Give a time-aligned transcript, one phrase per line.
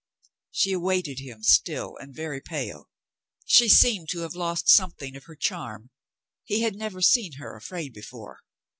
[0.49, 2.89] She awaited him, still and very pale.
[3.45, 5.91] She seemed to have lost something of her charm.
[6.43, 8.39] He had never seen her afraid before.